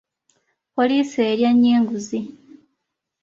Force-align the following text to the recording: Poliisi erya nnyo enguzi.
Poliisi 0.73 1.19
erya 1.31 1.51
nnyo 1.53 1.69
enguzi. 1.77 2.19